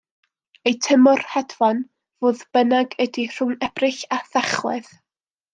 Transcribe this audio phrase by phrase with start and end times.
[0.69, 1.83] Eu tymor hedfan,
[2.25, 4.95] fodd bynnag ydy rhwng Ebrill a Thachwedd.